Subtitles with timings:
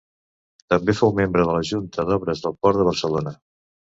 [0.73, 3.35] També fou membre de la Junta d'Obres del Port de Barcelona.